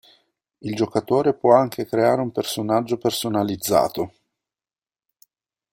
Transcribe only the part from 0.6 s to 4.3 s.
Il giocatore può anche creare un personaggio personalizzato.